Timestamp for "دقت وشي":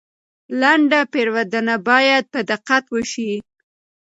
2.49-3.31